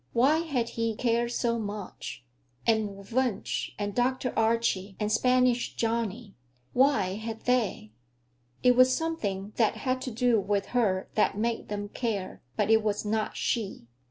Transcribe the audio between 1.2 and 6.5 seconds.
so much? And Wunsch, and Dr. Archie, and Spanish Johnny,